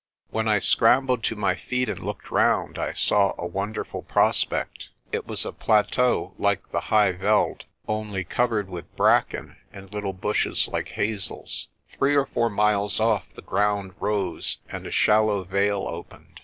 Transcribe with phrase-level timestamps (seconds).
[0.31, 4.89] When I scrambled to my feet and looked round, I saw a wonderful prospect.
[5.11, 8.09] It was a plateau like the high veld, MY JOURNEY TO THE WINTER VELD 63
[8.09, 8.23] only
[8.63, 11.67] covered with bracken and little bushes like hazels.
[11.95, 16.39] Three or four miles off the ground rose, and a shallow vale opened.